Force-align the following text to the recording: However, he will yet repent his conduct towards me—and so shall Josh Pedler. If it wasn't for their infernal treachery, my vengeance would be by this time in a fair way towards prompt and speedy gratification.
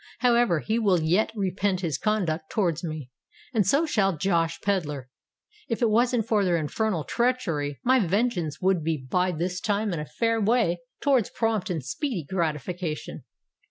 However, 0.21 0.61
he 0.61 0.79
will 0.79 0.99
yet 0.99 1.31
repent 1.35 1.81
his 1.81 1.99
conduct 1.99 2.49
towards 2.49 2.83
me—and 2.83 3.67
so 3.67 3.85
shall 3.85 4.17
Josh 4.17 4.59
Pedler. 4.61 5.11
If 5.69 5.83
it 5.83 5.91
wasn't 5.91 6.25
for 6.25 6.43
their 6.43 6.57
infernal 6.57 7.03
treachery, 7.03 7.79
my 7.83 7.99
vengeance 8.03 8.59
would 8.59 8.83
be 8.83 8.97
by 8.97 9.31
this 9.31 9.59
time 9.61 9.93
in 9.93 9.99
a 9.99 10.05
fair 10.07 10.41
way 10.41 10.79
towards 11.01 11.29
prompt 11.29 11.69
and 11.69 11.85
speedy 11.85 12.25
gratification. 12.27 13.25